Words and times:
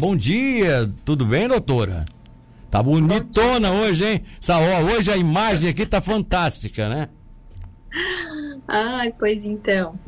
Bom 0.00 0.16
dia, 0.16 0.88
tudo 1.04 1.26
bem, 1.26 1.48
doutora? 1.48 2.04
Tá 2.70 2.80
bonitona 2.80 3.72
hoje, 3.72 4.06
hein? 4.06 4.24
Essa, 4.40 4.56
ó, 4.56 4.82
hoje 4.82 5.10
a 5.10 5.16
imagem 5.16 5.68
aqui 5.68 5.84
tá 5.84 6.00
fantástica, 6.00 6.88
né? 6.88 7.08
Ai, 8.68 9.12
pois 9.18 9.44
então. 9.44 9.98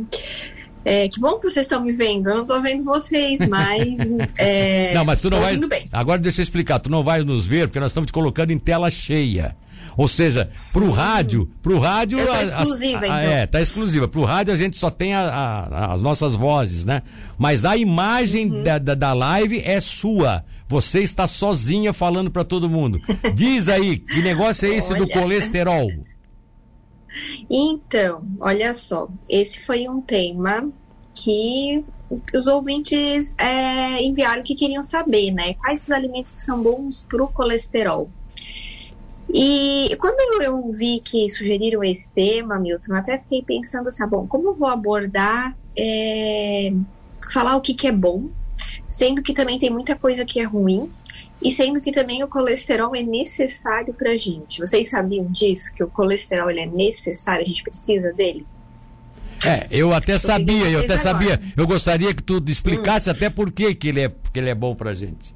É, 0.85 1.09
que 1.09 1.19
bom 1.19 1.41
que 1.41 1.51
vocês 1.51 1.67
estão 1.67 1.83
me 1.83 1.93
vendo. 1.93 2.31
Eu 2.31 2.37
não 2.37 2.47
tô 2.47 2.63
vendo 2.63 2.85
vocês, 2.85 3.41
mas. 3.49 3.99
É, 4.39 4.95
não, 4.95 5.05
mas 5.05 5.21
tu 5.21 5.29
não 5.29 5.41
vai. 5.41 5.57
Bem. 5.57 5.89
Agora 5.91 6.21
deixa 6.21 6.41
eu 6.41 6.45
explicar. 6.45 6.79
Tu 6.79 6.89
não 6.89 7.03
vai 7.03 7.25
nos 7.25 7.45
ver 7.45 7.67
porque 7.67 7.81
nós 7.81 7.91
estamos 7.91 8.07
te 8.07 8.13
colocando 8.13 8.53
em 8.53 8.61
tela 8.61 8.93
cheia. 8.93 9.57
Ou 9.97 10.09
seja, 10.09 10.51
pro 10.73 10.87
hum. 10.87 10.91
rádio, 10.91 11.51
pro 11.63 11.79
rádio. 11.79 12.19
Tá 12.27 12.45
exclusiva, 12.45 13.01
a, 13.01 13.07
então. 13.07 13.17
É, 13.17 13.47
tá 13.47 13.61
exclusiva. 13.61 14.09
Pro 14.09 14.25
rádio 14.25 14.53
a 14.53 14.57
gente 14.57 14.77
só 14.77 14.91
tem 14.91 15.15
a, 15.15 15.21
a, 15.21 15.95
as 15.95 16.03
nossas 16.03 16.35
vozes, 16.35 16.85
né? 16.85 17.03
Mas 17.39 17.65
a 17.65 17.77
imagem 17.77 18.51
uhum. 18.51 18.63
da, 18.63 18.79
da, 18.79 18.95
da 18.95 19.13
live 19.13 19.61
é 19.65 19.81
sua. 19.81 20.45
Você 20.69 21.01
está 21.01 21.27
sozinha 21.27 21.93
falando 21.93 22.31
para 22.31 22.45
todo 22.45 22.71
mundo. 22.71 23.01
Diz 23.35 23.69
aí, 23.69 23.99
que 23.99 24.23
negócio 24.23 24.71
é 24.71 24.77
esse 24.77 24.95
do 24.95 25.09
colesterol? 25.09 25.89
Então, 27.51 28.23
olha 28.41 28.73
só, 28.73 29.09
esse 29.29 29.61
foi 29.65 29.89
um 29.89 30.01
tema 30.01 30.71
que 31.13 31.85
os 32.35 32.47
ouvintes 32.47 33.35
é, 33.39 34.03
enviaram 34.03 34.43
que 34.43 34.55
queriam 34.55 34.83
saber, 34.83 35.33
né? 35.33 35.55
Quais 35.55 35.83
os 35.83 35.91
alimentos 35.91 36.35
que 36.35 36.43
são 36.43 36.63
bons 36.63 37.07
para 37.09 37.23
o 37.23 37.29
colesterol? 37.29 38.11
E 39.33 39.95
quando 39.97 40.43
eu 40.43 40.73
vi 40.73 41.01
que 41.01 41.29
sugeriram 41.29 41.85
esse 41.85 42.11
tema, 42.11 42.59
Milton, 42.59 42.95
até 42.95 43.19
fiquei 43.19 43.43
pensando 43.43 43.89
assim, 43.89 44.03
ah, 44.03 44.07
bom, 44.07 44.27
como 44.27 44.49
eu 44.49 44.55
vou 44.55 44.69
abordar, 44.69 45.57
é, 45.77 46.73
falar 47.33 47.57
o 47.57 47.61
que, 47.61 47.75
que 47.75 47.87
é 47.87 47.93
bom, 47.93 48.29
sendo 48.89 49.23
que 49.23 49.33
também 49.33 49.59
tem 49.59 49.71
muita 49.71 49.95
coisa 49.95 50.25
que 50.25 50.41
é 50.41 50.45
ruim, 50.45 50.91
e 51.43 51.51
sendo 51.51 51.81
que 51.81 51.93
também 51.93 52.23
o 52.23 52.29
colesterol 52.29 52.95
é 52.95 53.03
necessário 53.03 53.95
para 53.95 54.13
a 54.13 54.17
gente. 54.17 54.61
Vocês 54.61 54.91
sabiam 54.91 55.25
disso? 55.31 55.73
Que 55.75 55.83
o 55.83 55.89
colesterol 55.89 56.51
ele 56.51 56.61
é 56.61 56.67
necessário, 56.67 57.43
a 57.43 57.47
gente 57.47 57.63
precisa 57.63 58.13
dele? 58.13 58.45
É, 59.45 59.67
eu 59.71 59.95
até 59.95 60.19
sabia, 60.19 60.69
eu 60.69 60.81
até 60.81 60.95
agora. 60.95 60.99
sabia. 60.99 61.41
Eu 61.57 61.67
gostaria 61.67 62.13
que 62.13 62.23
tu 62.23 62.43
explicasse 62.47 63.09
hum. 63.09 63.13
até 63.13 63.31
por 63.31 63.51
que, 63.51 63.75
que, 63.75 63.89
ele 63.89 64.03
é, 64.03 64.09
que 64.09 64.39
ele 64.39 64.51
é 64.51 64.55
bom 64.55 64.75
para 64.75 64.91
a 64.91 64.95
gente. 64.95 65.35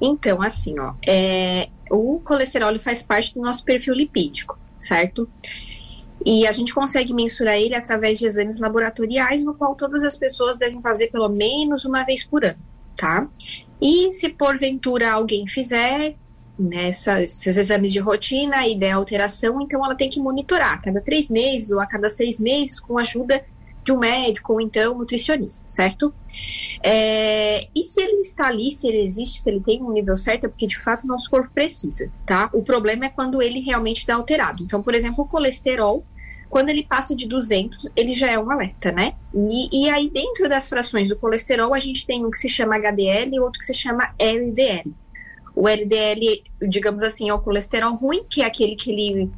Então, 0.00 0.42
assim, 0.42 0.78
ó, 0.78 0.94
é, 1.06 1.68
o 1.90 2.20
colesterol 2.20 2.78
faz 2.78 3.02
parte 3.02 3.34
do 3.34 3.40
nosso 3.40 3.64
perfil 3.64 3.94
lipídico, 3.94 4.58
certo? 4.78 5.28
E 6.24 6.46
a 6.46 6.52
gente 6.52 6.74
consegue 6.74 7.14
mensurar 7.14 7.54
ele 7.54 7.74
através 7.74 8.18
de 8.18 8.26
exames 8.26 8.58
laboratoriais, 8.58 9.44
no 9.44 9.54
qual 9.54 9.74
todas 9.74 10.02
as 10.04 10.16
pessoas 10.16 10.56
devem 10.56 10.80
fazer 10.80 11.08
pelo 11.08 11.28
menos 11.28 11.84
uma 11.84 12.04
vez 12.04 12.24
por 12.24 12.44
ano, 12.44 12.58
tá? 12.96 13.28
E 13.80 14.10
se 14.10 14.28
porventura 14.30 15.12
alguém 15.12 15.46
fizer 15.46 16.16
nessa, 16.58 17.22
esses 17.22 17.56
exames 17.56 17.92
de 17.92 18.00
rotina 18.00 18.66
e 18.66 18.76
der 18.76 18.92
alteração, 18.92 19.60
então 19.60 19.84
ela 19.84 19.94
tem 19.94 20.08
que 20.08 20.20
monitorar 20.20 20.74
a 20.74 20.78
cada 20.78 21.00
três 21.00 21.28
meses 21.28 21.70
ou 21.70 21.80
a 21.80 21.86
cada 21.86 22.08
seis 22.08 22.40
meses 22.40 22.80
com 22.80 22.98
a 22.98 23.02
ajuda 23.02 23.44
de 23.86 23.92
um 23.92 23.98
médico 23.98 24.52
ou 24.52 24.60
então 24.60 24.98
nutricionista, 24.98 25.62
certo? 25.66 26.12
É, 26.82 27.60
e 27.74 27.84
se 27.84 28.02
ele 28.02 28.18
está 28.18 28.48
ali, 28.48 28.72
se 28.72 28.88
ele 28.88 29.00
existe, 29.00 29.40
se 29.40 29.48
ele 29.48 29.60
tem 29.60 29.80
um 29.80 29.92
nível 29.92 30.16
certo, 30.16 30.44
é 30.44 30.48
porque 30.48 30.66
de 30.66 30.76
fato 30.76 31.06
nosso 31.06 31.30
corpo 31.30 31.48
precisa, 31.54 32.10
tá? 32.26 32.50
O 32.52 32.62
problema 32.62 33.06
é 33.06 33.08
quando 33.08 33.40
ele 33.40 33.60
realmente 33.60 34.04
dá 34.04 34.16
alterado. 34.16 34.64
Então, 34.64 34.82
por 34.82 34.92
exemplo, 34.92 35.24
o 35.24 35.28
colesterol, 35.28 36.04
quando 36.50 36.68
ele 36.68 36.82
passa 36.82 37.14
de 37.14 37.28
200, 37.28 37.92
ele 37.94 38.12
já 38.12 38.28
é 38.28 38.38
um 38.38 38.50
alerta, 38.50 38.90
né? 38.90 39.14
E, 39.32 39.84
e 39.84 39.88
aí, 39.88 40.10
dentro 40.10 40.48
das 40.48 40.68
frações 40.68 41.08
do 41.08 41.16
colesterol, 41.16 41.72
a 41.72 41.78
gente 41.78 42.04
tem 42.04 42.26
um 42.26 42.30
que 42.30 42.38
se 42.38 42.48
chama 42.48 42.76
HDL 42.76 43.36
e 43.36 43.40
outro 43.40 43.60
que 43.60 43.66
se 43.66 43.74
chama 43.74 44.12
LDL. 44.18 44.92
O 45.54 45.68
LDL, 45.68 46.42
digamos 46.68 47.04
assim, 47.04 47.28
é 47.30 47.34
o 47.34 47.40
colesterol 47.40 47.94
ruim, 47.94 48.24
que 48.28 48.42
é 48.42 48.46
aquele 48.46 48.74
que 48.74 48.90
ele 48.90 49.30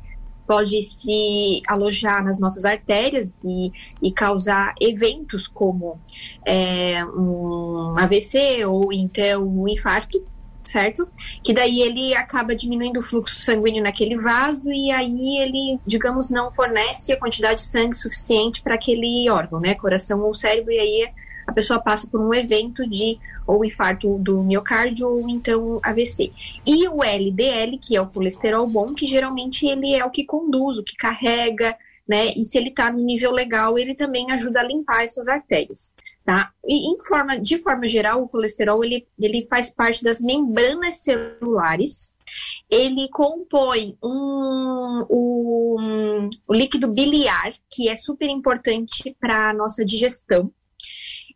pode 0.49 0.81
se 0.81 1.61
alojar 1.69 2.25
nas 2.25 2.41
nossas 2.41 2.65
artérias 2.65 3.37
e, 3.45 3.71
e 4.03 4.11
causar 4.11 4.75
eventos 4.81 5.47
como 5.47 6.01
é, 6.45 7.05
um 7.05 7.95
AVC 7.99 8.65
ou 8.65 8.91
então 8.91 9.47
um 9.47 9.69
infarto, 9.69 10.25
certo? 10.65 11.07
Que 11.45 11.53
daí 11.53 11.83
ele 11.83 12.15
acaba 12.15 12.57
diminuindo 12.57 13.01
o 13.01 13.03
fluxo 13.03 13.37
sanguíneo 13.37 13.83
naquele 13.83 14.17
vaso 14.17 14.73
e 14.73 14.91
aí 14.91 15.39
ele, 15.39 15.79
digamos, 15.87 16.31
não 16.31 16.51
fornece 16.51 17.13
a 17.13 17.19
quantidade 17.19 17.61
de 17.61 17.67
sangue 17.67 17.95
suficiente 17.95 18.63
para 18.63 18.75
aquele 18.75 19.29
órgão, 19.29 19.61
né? 19.61 19.75
Coração 19.75 20.23
ou 20.23 20.33
cérebro, 20.33 20.73
e 20.73 20.79
aí 20.79 21.13
a 21.49 21.53
pessoa 21.53 21.81
passa 21.81 22.07
por 22.07 22.21
um 22.21 22.35
evento 22.35 22.87
de 22.87 23.19
ou 23.47 23.65
infarto 23.65 24.19
do 24.19 24.43
miocárdio 24.43 25.09
ou 25.09 25.27
então 25.31 25.81
AVC. 25.83 26.31
E 26.67 26.87
o 26.87 27.03
LDL, 27.03 27.79
que 27.79 27.97
é 27.97 28.01
o 28.03 28.07
colesterol 28.07 28.67
bom, 28.67 28.93
que 28.93 29.07
geralmente 29.07 29.67
ele 29.67 29.95
é 29.95 30.05
o 30.05 30.11
que 30.11 30.27
conduz, 30.27 30.77
o 30.77 30.85
que 30.85 30.95
carrega, 30.95 31.75
né? 32.07 32.35
E 32.37 32.45
se 32.45 32.59
ele 32.59 32.69
está 32.69 32.93
no 32.93 33.03
nível 33.03 33.33
legal, 33.33 33.79
ele 33.79 33.95
também 33.95 34.31
ajuda 34.31 34.61
a 34.61 34.63
limpar 34.63 35.05
essas 35.05 35.27
artérias, 35.27 35.95
tá? 36.23 36.53
E 36.63 36.93
em 36.93 37.01
forma, 37.01 37.39
de 37.39 37.59
forma 37.59 37.89
geral, 37.89 38.23
o 38.23 38.29
colesterol 38.29 38.85
ele, 38.85 39.09
ele 39.19 39.47
faz 39.47 39.71
parte 39.71 40.05
das 40.05 40.21
membranas 40.21 40.97
celulares. 40.97 42.15
Ele 42.71 43.09
compõe 43.09 43.97
um, 44.05 45.07
um, 45.09 46.29
um 46.47 46.55
líquido 46.55 46.89
biliar, 46.89 47.53
que 47.71 47.89
é 47.89 47.97
super 47.97 48.29
importante 48.29 49.17
para 49.19 49.49
a 49.49 49.55
nossa 49.55 49.83
digestão. 49.83 50.53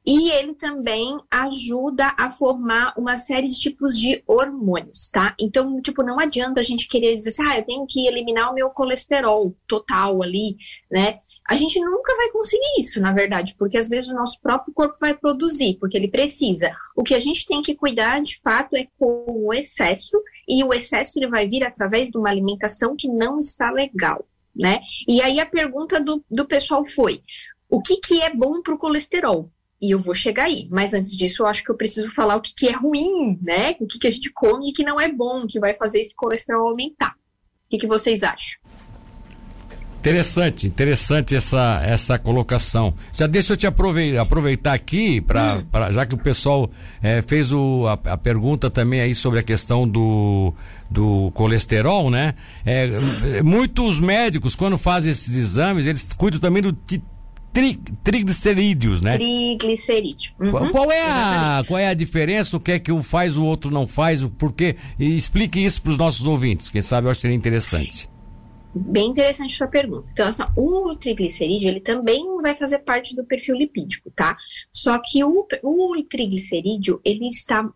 E 0.04 0.30
ele 0.32 0.54
também 0.54 1.16
ajuda 1.30 2.12
a 2.18 2.28
formar 2.28 2.92
uma 2.96 3.16
série 3.16 3.46
de 3.46 3.58
tipos 3.58 3.96
de 3.96 4.20
hormônios, 4.26 5.08
tá? 5.08 5.34
Então, 5.40 5.80
tipo, 5.80 6.02
não 6.02 6.18
adianta 6.18 6.60
a 6.60 6.64
gente 6.64 6.88
querer 6.88 7.14
dizer 7.14 7.28
assim, 7.28 7.42
ah, 7.48 7.58
eu 7.58 7.64
tenho 7.64 7.86
que 7.86 8.08
eliminar 8.08 8.50
o 8.50 8.54
meu 8.54 8.70
colesterol 8.70 9.56
total 9.68 10.20
ali, 10.20 10.56
né? 10.90 11.18
A 11.48 11.54
gente 11.54 11.78
nunca 11.80 12.16
vai 12.16 12.30
conseguir 12.30 12.80
isso, 12.80 13.00
na 13.00 13.12
verdade, 13.12 13.54
porque 13.56 13.78
às 13.78 13.88
vezes 13.88 14.10
o 14.10 14.14
nosso 14.14 14.40
próprio 14.40 14.74
corpo 14.74 14.96
vai 15.00 15.16
produzir, 15.16 15.76
porque 15.78 15.96
ele 15.96 16.08
precisa. 16.08 16.74
O 16.96 17.04
que 17.04 17.14
a 17.14 17.20
gente 17.20 17.46
tem 17.46 17.62
que 17.62 17.76
cuidar, 17.76 18.20
de 18.20 18.40
fato, 18.40 18.74
é 18.74 18.88
com 18.98 19.24
o 19.28 19.54
excesso, 19.54 20.20
e 20.48 20.64
o 20.64 20.74
excesso 20.74 21.16
ele 21.18 21.28
vai 21.28 21.46
vir 21.46 21.62
através 21.62 22.10
de 22.10 22.18
uma 22.18 22.28
alimentação 22.28 22.96
que 22.96 23.06
não 23.06 23.38
está 23.38 23.70
legal, 23.70 24.26
né? 24.54 24.80
E 25.06 25.22
aí 25.22 25.38
a 25.38 25.46
pergunta 25.46 26.02
do, 26.02 26.24
do 26.28 26.44
pessoal 26.44 26.84
foi: 26.84 27.22
o 27.70 27.80
que, 27.80 27.98
que 27.98 28.20
é 28.20 28.34
bom 28.34 28.60
para 28.60 28.74
o 28.74 28.78
colesterol? 28.78 29.48
E 29.82 29.90
eu 29.90 29.98
vou 29.98 30.14
chegar 30.14 30.44
aí. 30.44 30.68
Mas 30.70 30.94
antes 30.94 31.16
disso, 31.16 31.42
eu 31.42 31.46
acho 31.46 31.64
que 31.64 31.70
eu 31.70 31.76
preciso 31.76 32.08
falar 32.12 32.36
o 32.36 32.40
que, 32.40 32.54
que 32.54 32.68
é 32.68 32.72
ruim, 32.72 33.36
né? 33.42 33.74
O 33.80 33.86
que, 33.86 33.98
que 33.98 34.06
a 34.06 34.10
gente 34.10 34.30
come 34.32 34.70
e 34.70 34.72
que 34.72 34.84
não 34.84 35.00
é 35.00 35.12
bom, 35.12 35.44
que 35.44 35.58
vai 35.58 35.74
fazer 35.74 36.00
esse 36.00 36.14
colesterol 36.14 36.68
aumentar. 36.68 37.10
O 37.10 37.68
que, 37.68 37.78
que 37.78 37.86
vocês 37.88 38.22
acham? 38.22 38.60
Interessante, 40.02 40.66
interessante 40.66 41.36
essa, 41.36 41.80
essa 41.84 42.18
colocação. 42.18 42.92
Já 43.12 43.28
deixa 43.28 43.52
eu 43.52 43.56
te 43.56 43.68
aproveitar, 43.68 44.72
aqui, 44.72 45.20
pra, 45.20 45.58
hum. 45.58 45.66
Pra, 45.70 45.92
já 45.92 46.04
que 46.04 46.14
o 46.14 46.18
pessoal 46.18 46.68
é, 47.00 47.22
fez 47.22 47.52
o, 47.52 47.86
a, 47.86 47.92
a, 48.12 48.16
pergunta 48.16 48.68
também 48.68 49.00
aí 49.00 49.14
sobre 49.14 49.38
a 49.38 49.44
questão 49.44 49.86
do, 49.86 50.52
do 50.90 51.30
colesterol, 51.34 52.10
né? 52.10 52.34
É, 52.66 53.42
muitos 53.44 54.00
médicos, 54.00 54.56
quando 54.56 54.76
fazem 54.76 55.12
esses 55.12 55.36
exames, 55.36 55.86
eles 55.86 56.04
cuidam 56.16 56.40
também 56.40 56.64
do 56.64 56.72
tri, 57.52 57.78
triglicerídeos, 58.02 59.00
né? 59.00 59.16
Triglicerídeo. 59.16 60.32
Uhum. 60.40 60.70
Qual, 60.70 60.90
é 60.90 61.02
a, 61.02 61.62
qual 61.66 61.78
é 61.78 61.88
a 61.88 61.94
diferença? 61.94 62.56
O 62.56 62.60
que 62.60 62.72
é 62.72 62.78
que 62.78 62.90
um 62.90 63.02
faz, 63.02 63.36
o 63.36 63.44
outro 63.44 63.70
não 63.70 63.86
faz? 63.86 64.22
Por 64.22 64.52
quê? 64.52 64.76
E 64.98 65.16
explique 65.16 65.64
isso 65.64 65.82
para 65.82 65.92
os 65.92 65.98
nossos 65.98 66.26
ouvintes. 66.26 66.70
Quem 66.70 66.82
sabe 66.82 67.06
eu 67.06 67.10
acho 67.10 67.18
que 67.18 67.22
seria 67.22 67.36
interessante. 67.36 68.08
Bem 68.74 69.10
interessante 69.10 69.54
a 69.54 69.58
sua 69.58 69.66
pergunta. 69.66 70.08
Então, 70.12 70.26
assim, 70.26 70.42
o 70.56 70.94
triglicerídeo, 70.94 71.68
ele 71.68 71.80
também 71.80 72.24
vai 72.40 72.56
fazer 72.56 72.78
parte 72.78 73.14
do 73.14 73.22
perfil 73.22 73.54
lipídico, 73.56 74.10
tá? 74.10 74.36
Só 74.72 74.98
que 74.98 75.22
o, 75.22 75.46
o 75.62 76.02
triglicerídeo, 76.08 76.98
ele 77.04 77.28
está 77.28 77.68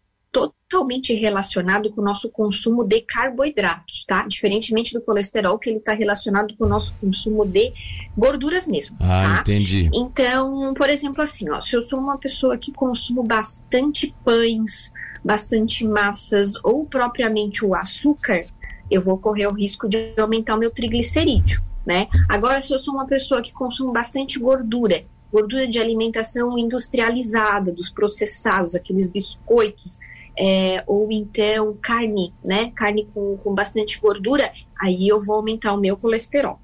totalmente 0.69 1.15
relacionado 1.15 1.91
com 1.93 2.01
o 2.01 2.05
nosso 2.05 2.31
consumo 2.31 2.85
de 2.85 3.01
carboidratos, 3.01 4.05
tá? 4.05 4.27
Diferentemente 4.27 4.93
do 4.93 5.01
colesterol, 5.01 5.59
que 5.59 5.71
ele 5.71 5.79
está 5.79 5.95
relacionado 5.95 6.57
com 6.57 6.65
o 6.65 6.69
nosso 6.69 6.95
consumo 7.01 7.47
de 7.47 7.73
gorduras 8.17 8.67
mesmo, 8.67 8.97
ah, 9.01 9.35
tá? 9.37 9.41
entendi. 9.41 9.89
Então, 9.95 10.73
por 10.75 10.91
exemplo, 10.91 11.23
assim, 11.23 11.49
ó, 11.51 11.61
se 11.61 11.77
eu 11.77 11.83
sou 11.83 12.01
uma 12.01 12.19
pessoa 12.19 12.59
que 12.59 12.73
consumo 12.73 13.23
bastante 13.23 14.15
pães, 14.25 14.93
bastante 15.25 15.87
massas 15.87 16.55
ou 16.65 16.85
propriamente 16.85 17.65
o 17.65 17.75
açúcar, 17.75 18.45
eu 18.91 19.01
vou 19.01 19.19
correr 19.19 19.47
o 19.47 19.53
risco 19.53 19.89
de 19.89 20.15
aumentar 20.19 20.57
o 20.57 20.59
meu 20.59 20.71
triglicerídeo, 20.71 21.63
né? 21.85 22.09
Agora, 22.29 22.61
se 22.61 22.73
eu 22.73 22.81
sou 22.81 22.95
uma 22.95 23.07
pessoa 23.07 23.41
que 23.41 23.53
consome 23.53 23.93
bastante 23.93 24.39
gordura, 24.39 25.05
gordura 25.33 25.67
de 25.67 25.79
alimentação 25.79 26.59
industrializada, 26.59 27.73
dos 27.73 27.89
processados, 27.89 28.75
aqueles 28.75 29.09
biscoitos, 29.09 29.99
é, 30.39 30.85
ou 30.87 31.11
então 31.11 31.77
carne, 31.81 32.33
né? 32.45 32.71
Carne 32.75 33.09
com, 33.13 33.37
com 33.39 33.55
bastante 33.55 34.01
gordura, 34.01 34.53
aí 34.81 35.09
eu 35.09 35.21
vou 35.21 35.37
aumentar 35.37 35.73
o 35.73 35.81
meu 35.81 35.97
colesterol. 35.97 36.61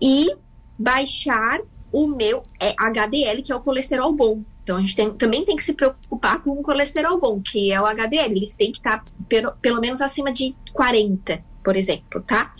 E 0.00 0.34
baixar 0.78 1.60
o 1.92 2.06
meu 2.06 2.42
HDL, 2.58 3.42
que 3.42 3.52
é 3.52 3.54
o 3.54 3.60
colesterol 3.60 4.12
bom. 4.12 4.42
Então 4.62 4.76
a 4.76 4.80
gente 4.80 4.94
tem, 4.94 5.12
também 5.12 5.44
tem 5.44 5.56
que 5.56 5.64
se 5.64 5.74
preocupar 5.74 6.42
com 6.42 6.50
o 6.50 6.62
colesterol 6.62 7.18
bom, 7.18 7.40
que 7.40 7.72
é 7.72 7.80
o 7.80 7.86
HDL. 7.86 8.36
Eles 8.36 8.54
têm 8.54 8.70
que 8.70 8.78
estar 8.78 8.98
tá 8.98 9.04
pelo, 9.28 9.52
pelo 9.56 9.80
menos 9.80 10.00
acima 10.00 10.32
de 10.32 10.54
40, 10.72 11.42
por 11.64 11.76
exemplo, 11.76 12.22
tá? 12.22 12.54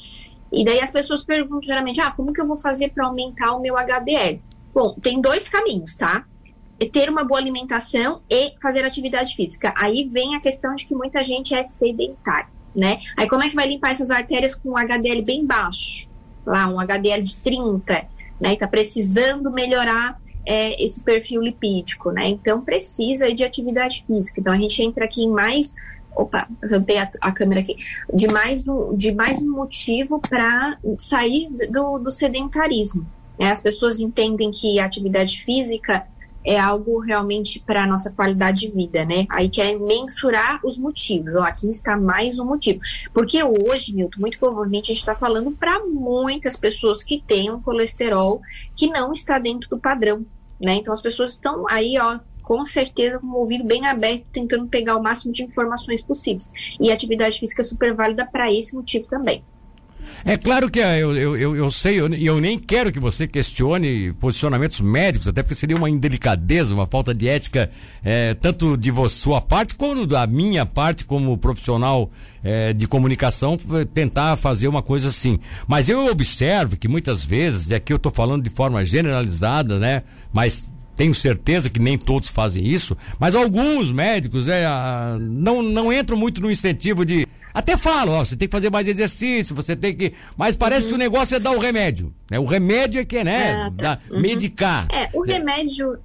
E 0.52 0.64
daí 0.64 0.80
as 0.80 0.90
pessoas 0.90 1.24
perguntam 1.24 1.62
geralmente, 1.62 2.00
ah, 2.00 2.10
como 2.10 2.32
que 2.32 2.40
eu 2.40 2.46
vou 2.46 2.56
fazer 2.56 2.90
para 2.90 3.06
aumentar 3.06 3.52
o 3.52 3.60
meu 3.60 3.76
HDL? 3.76 4.42
Bom, 4.74 4.94
tem 5.00 5.20
dois 5.20 5.48
caminhos, 5.48 5.94
tá? 5.94 6.26
Ter 6.88 7.10
uma 7.10 7.24
boa 7.24 7.38
alimentação 7.38 8.22
e 8.30 8.54
fazer 8.60 8.84
atividade 8.84 9.34
física. 9.34 9.72
Aí 9.76 10.08
vem 10.10 10.34
a 10.34 10.40
questão 10.40 10.74
de 10.74 10.86
que 10.86 10.94
muita 10.94 11.22
gente 11.22 11.54
é 11.54 11.62
sedentária, 11.62 12.48
né? 12.74 12.98
Aí 13.16 13.28
como 13.28 13.42
é 13.42 13.48
que 13.48 13.54
vai 13.54 13.68
limpar 13.68 13.90
essas 13.90 14.10
artérias 14.10 14.54
com 14.54 14.70
um 14.70 14.76
HDL 14.76 15.22
bem 15.22 15.44
baixo? 15.44 16.08
Lá, 16.46 16.66
um 16.68 16.80
HDL 16.80 17.22
de 17.22 17.36
30, 17.36 18.06
né? 18.40 18.54
E 18.54 18.56
tá 18.56 18.66
precisando 18.66 19.50
melhorar 19.50 20.18
é, 20.46 20.82
esse 20.82 21.00
perfil 21.00 21.42
lipídico, 21.42 22.10
né? 22.10 22.28
Então 22.28 22.62
precisa 22.62 23.32
de 23.32 23.44
atividade 23.44 24.04
física. 24.06 24.40
Então 24.40 24.52
a 24.52 24.58
gente 24.58 24.82
entra 24.82 25.04
aqui 25.04 25.22
em 25.22 25.30
mais 25.30 25.74
opa, 26.14 26.48
tampei 26.68 26.98
a, 26.98 27.10
a, 27.20 27.32
câmera 27.32 27.60
aqui, 27.60 27.76
de 28.12 28.26
mais 28.28 28.66
um, 28.66 28.94
de 28.94 29.14
mais 29.14 29.40
um 29.40 29.50
motivo 29.50 30.20
para 30.20 30.78
sair 30.98 31.48
do, 31.70 31.98
do 31.98 32.10
sedentarismo. 32.10 33.06
Né? 33.38 33.50
As 33.50 33.60
pessoas 33.60 34.00
entendem 34.00 34.50
que 34.50 34.78
a 34.78 34.84
atividade 34.84 35.42
física 35.42 36.06
é 36.44 36.58
algo 36.58 36.98
realmente 37.00 37.60
para 37.60 37.84
a 37.84 37.86
nossa 37.86 38.10
qualidade 38.10 38.60
de 38.60 38.70
vida, 38.70 39.04
né? 39.04 39.26
Aí 39.28 39.48
quer 39.48 39.78
mensurar 39.78 40.60
os 40.64 40.78
motivos. 40.78 41.34
Ó, 41.34 41.42
aqui 41.42 41.68
está 41.68 41.96
mais 41.96 42.38
um 42.38 42.46
motivo. 42.46 42.80
Porque 43.12 43.42
hoje, 43.42 43.94
Milton, 43.94 44.20
muito 44.20 44.38
provavelmente 44.38 44.86
a 44.86 44.94
gente 44.94 45.02
está 45.02 45.14
falando 45.14 45.50
para 45.52 45.84
muitas 45.84 46.56
pessoas 46.56 47.02
que 47.02 47.22
têm 47.26 47.50
um 47.50 47.60
colesterol 47.60 48.40
que 48.74 48.88
não 48.88 49.12
está 49.12 49.38
dentro 49.38 49.68
do 49.68 49.78
padrão, 49.78 50.24
né? 50.60 50.74
Então 50.74 50.92
as 50.92 51.00
pessoas 51.00 51.32
estão 51.32 51.66
aí, 51.68 51.98
ó, 51.98 52.18
com 52.42 52.64
certeza 52.64 53.18
com 53.18 53.28
o 53.28 53.36
ouvido 53.36 53.64
bem 53.64 53.86
aberto, 53.86 54.24
tentando 54.32 54.66
pegar 54.66 54.96
o 54.96 55.02
máximo 55.02 55.32
de 55.32 55.44
informações 55.44 56.02
possíveis. 56.02 56.50
E 56.80 56.90
a 56.90 56.94
atividade 56.94 57.38
física 57.38 57.62
é 57.62 57.64
super 57.64 57.94
válida 57.94 58.26
para 58.26 58.52
esse 58.52 58.74
motivo 58.74 59.06
também. 59.06 59.44
É 60.24 60.36
claro 60.36 60.70
que 60.70 60.78
eu, 60.78 61.16
eu, 61.16 61.36
eu, 61.36 61.56
eu 61.56 61.70
sei, 61.70 61.94
e 61.94 61.98
eu, 61.98 62.08
eu, 62.08 62.40
nem 62.40 62.58
quero 62.58 62.92
que 62.92 63.00
você 63.00 63.26
questione 63.26 64.12
posicionamentos 64.14 64.80
médicos, 64.80 65.26
até 65.26 65.42
porque 65.42 65.54
seria 65.54 65.76
uma 65.76 65.88
indelicadeza, 65.88 66.74
uma 66.74 66.86
falta 66.86 67.14
de 67.14 67.28
ética, 67.28 67.70
é, 68.04 68.34
tanto 68.34 68.76
de 68.76 68.92
sua 69.08 69.40
parte, 69.40 69.74
como 69.74 70.06
da 70.06 70.26
minha 70.26 70.66
parte, 70.66 71.04
como 71.04 71.36
profissional 71.38 72.10
é, 72.44 72.72
de 72.72 72.86
comunicação, 72.86 73.56
tentar 73.94 74.36
fazer 74.36 74.68
uma 74.68 74.82
coisa 74.82 75.08
assim. 75.08 75.38
Mas 75.66 75.88
eu 75.88 76.06
observo 76.06 76.76
que 76.76 76.88
muitas 76.88 77.24
vezes, 77.24 77.70
e 77.70 77.74
aqui 77.74 77.92
eu 77.92 77.96
estou 77.96 78.12
falando 78.12 78.42
de 78.42 78.50
forma 78.50 78.84
generalizada, 78.84 79.78
né? 79.78 80.02
Mas 80.32 80.68
tenho 80.96 81.14
certeza 81.14 81.70
que 81.70 81.80
nem 81.80 81.96
todos 81.96 82.28
fazem 82.28 82.62
isso, 82.62 82.94
mas 83.18 83.34
alguns 83.34 83.90
médicos 83.90 84.48
é, 84.48 84.66
não, 85.18 85.62
não 85.62 85.90
entram 85.90 86.14
muito 86.14 86.42
no 86.42 86.50
incentivo 86.50 87.06
de 87.06 87.26
até 87.52 87.76
falo, 87.76 88.12
ó, 88.12 88.24
você 88.24 88.36
tem 88.36 88.48
que 88.48 88.52
fazer 88.52 88.70
mais 88.70 88.86
exercício, 88.86 89.54
você 89.54 89.74
tem 89.74 89.94
que. 89.94 90.12
Mas 90.36 90.56
parece 90.56 90.86
uhum. 90.86 90.90
que 90.90 90.94
o 90.94 90.98
negócio 90.98 91.36
é 91.36 91.40
dar 91.40 91.52
o 91.52 91.58
remédio. 91.58 92.14
Né? 92.30 92.38
O 92.38 92.44
remédio 92.44 93.00
é 93.00 93.04
que, 93.04 93.22
né? 93.24 93.52
Ah, 93.52 93.70
tá. 93.76 93.98
uhum. 94.10 94.20
Medicar. 94.20 94.86
É, 94.92 95.10
o 95.12 95.22
remédio. 95.22 95.98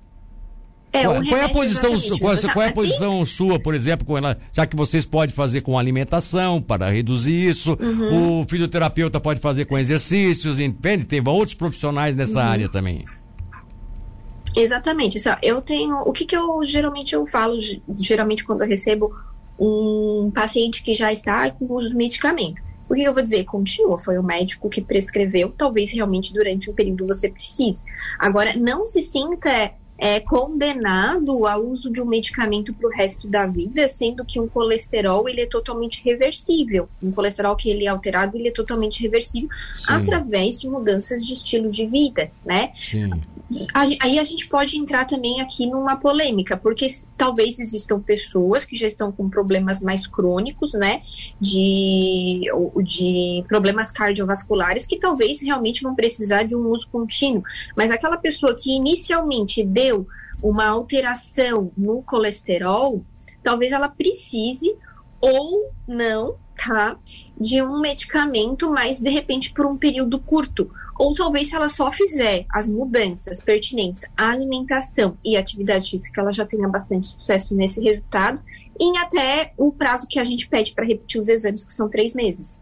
É, 0.92 1.04
qual, 1.04 1.26
qual, 1.26 1.42
é 1.42 1.44
a 1.44 1.50
posição, 1.50 2.00
sua, 2.00 2.18
qual, 2.18 2.38
qual, 2.54 2.66
é 2.66 2.70
a 2.70 2.74
posição 2.74 3.26
sua, 3.26 3.60
por 3.60 3.76
exemplo, 3.76 4.06
com 4.06 4.18
ela, 4.18 4.38
já 4.54 4.66
que 4.66 4.78
vocês 4.78 5.06
podem 5.06 5.36
fazer 5.36 5.60
com 5.60 5.78
alimentação 5.78 6.62
para 6.62 6.90
reduzir 6.90 7.50
isso, 7.50 7.78
uhum. 7.82 8.42
o 8.42 8.46
fisioterapeuta 8.48 9.20
pode 9.20 9.42
fazer 9.42 9.66
com 9.66 9.78
exercícios, 9.78 10.58
entende? 10.58 11.06
Tem 11.06 11.22
outros 11.28 11.54
profissionais 11.54 12.16
nessa 12.16 12.40
uhum. 12.40 12.48
área 12.48 12.70
também. 12.70 13.04
Exatamente. 14.56 15.18
Eu 15.42 15.62
tenho. 15.62 15.98
O 16.00 16.14
que, 16.14 16.26
que 16.26 16.36
eu 16.36 16.64
geralmente 16.64 17.14
eu 17.14 17.28
falo, 17.28 17.58
geralmente 17.98 18.46
quando 18.46 18.62
eu 18.62 18.68
recebo 18.70 19.14
um 19.60 20.32
paciente 20.34 20.84
que 20.84 20.94
já 20.94 21.12
está 21.12 21.50
com 21.52 21.74
uso 21.74 21.90
do 21.90 21.96
medicamento. 21.96 22.62
O 22.88 22.94
que 22.94 23.04
eu 23.04 23.14
vou 23.14 23.24
dizer? 23.24 23.44
Continua, 23.46 23.98
foi 23.98 24.18
o 24.18 24.24
médico 24.24 24.70
que 24.70 24.82
prescreveu, 24.82 25.52
talvez 25.52 25.92
realmente 25.92 26.34
durante 26.34 26.70
um 26.70 26.74
período 26.74 27.08
você 27.08 27.30
precise. 27.30 27.84
Agora, 28.20 28.54
não 28.56 28.86
se 28.86 29.02
sinta 29.02 29.74
é, 29.98 30.20
condenado 30.20 31.46
ao 31.48 31.66
uso 31.66 31.92
de 31.92 32.02
um 32.02 32.06
medicamento 32.06 32.74
para 32.74 32.88
o 32.88 32.92
resto 32.92 33.28
da 33.28 33.46
vida, 33.46 33.88
sendo 33.88 34.26
que 34.26 34.40
um 34.40 34.48
colesterol 34.48 35.28
ele 35.30 35.42
é 35.42 35.46
totalmente 35.46 36.04
reversível. 36.04 36.90
Um 37.02 37.12
colesterol 37.12 37.56
que 37.56 37.70
ele 37.70 37.86
é 37.86 37.88
alterado, 37.88 38.38
ele 38.38 38.50
é 38.50 38.52
totalmente 38.52 39.02
reversível 39.02 39.50
Sim. 39.78 39.86
através 39.88 40.60
de 40.60 40.70
mudanças 40.70 41.24
de 41.24 41.34
estilo 41.34 41.70
de 41.70 41.88
vida, 41.88 42.32
né? 42.46 42.72
Sim. 42.76 43.10
Aí 43.74 44.18
a 44.18 44.24
gente 44.24 44.48
pode 44.48 44.76
entrar 44.76 45.06
também 45.06 45.40
aqui 45.40 45.68
numa 45.68 45.96
polêmica, 45.96 46.58
porque 46.58 46.88
talvez 47.16 47.60
existam 47.60 48.00
pessoas 48.00 48.66
que 48.66 48.76
já 48.76 48.88
estão 48.88 49.12
com 49.12 49.30
problemas 49.30 49.80
mais 49.80 50.08
crônicos, 50.08 50.74
né? 50.74 51.04
De, 51.40 52.42
de 52.84 53.44
problemas 53.48 53.92
cardiovasculares 53.92 54.88
que 54.88 54.98
talvez 54.98 55.42
realmente 55.42 55.84
vão 55.84 55.94
precisar 55.94 56.44
de 56.44 56.56
um 56.56 56.70
uso 56.70 56.90
contínuo. 56.90 57.44
Mas 57.78 57.92
aquela 57.92 58.18
pessoa 58.18 58.56
que 58.56 58.76
inicialmente 58.76 59.64
deu 59.86 60.08
uma 60.42 60.68
alteração 60.68 61.72
no 61.78 62.02
colesterol, 62.04 63.04
talvez 63.42 63.72
ela 63.72 63.88
precise 63.88 64.76
ou 65.22 65.72
não, 65.88 66.38
tá? 66.58 66.98
De 67.40 67.62
um 67.62 67.80
medicamento, 67.80 68.70
mas 68.70 69.00
de 69.00 69.10
repente 69.10 69.54
por 69.54 69.66
um 69.66 69.78
período 69.78 70.20
curto 70.20 70.70
ou 70.98 71.14
talvez 71.14 71.50
se 71.50 71.56
ela 71.56 71.68
só 71.68 71.92
fizer 71.92 72.46
as 72.50 72.68
mudanças 72.68 73.42
pertinentes 73.42 74.06
à 74.16 74.30
alimentação 74.30 75.18
e 75.24 75.36
atividade 75.36 75.90
física, 75.90 76.22
ela 76.22 76.32
já 76.32 76.46
tenha 76.46 76.68
bastante 76.68 77.08
sucesso 77.08 77.54
nesse 77.56 77.82
resultado, 77.82 78.42
em 78.80 78.98
até 78.98 79.54
o 79.58 79.72
prazo 79.72 80.08
que 80.08 80.20
a 80.20 80.24
gente 80.24 80.48
pede 80.48 80.74
para 80.74 80.86
repetir 80.86 81.20
os 81.20 81.28
exames, 81.28 81.66
que 81.66 81.74
são 81.74 81.90
três 81.90 82.14
meses. 82.14 82.62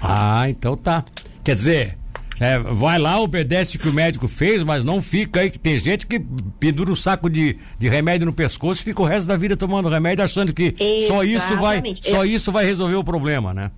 Ah, 0.00 0.48
então 0.48 0.76
tá. 0.76 1.04
Quer 1.44 1.54
dizer, 1.54 1.97
é, 2.40 2.58
vai 2.58 2.98
lá, 2.98 3.20
obedece 3.20 3.76
o 3.76 3.80
que 3.80 3.88
o 3.88 3.92
médico 3.92 4.28
fez, 4.28 4.62
mas 4.62 4.84
não 4.84 5.02
fica 5.02 5.40
aí, 5.40 5.50
que 5.50 5.58
tem 5.58 5.78
gente 5.78 6.06
que 6.06 6.20
pendura 6.60 6.90
um 6.90 6.96
saco 6.96 7.28
de, 7.28 7.58
de 7.78 7.88
remédio 7.88 8.26
no 8.26 8.32
pescoço 8.32 8.80
e 8.80 8.84
fica 8.84 9.02
o 9.02 9.04
resto 9.04 9.26
da 9.26 9.36
vida 9.36 9.56
tomando 9.56 9.88
remédio 9.88 10.24
achando 10.24 10.52
que 10.52 10.74
só 11.06 11.24
isso 11.24 11.56
vai 11.56 11.82
só 11.94 12.24
isso 12.24 12.52
vai 12.52 12.64
resolver 12.64 12.96
o 12.96 13.04
problema, 13.04 13.52
né? 13.52 13.70